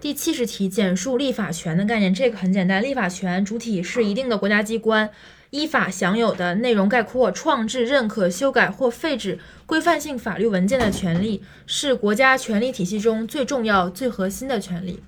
[0.00, 2.14] 第七十题简述立法权的概念。
[2.14, 5.10] 这个很简单立法权主体是一定的国家机关
[5.50, 15.02] 依法享有的内容概括创制认可修改或废止规范性法律文件的权利是国家权力体系中最重要最核心的权利。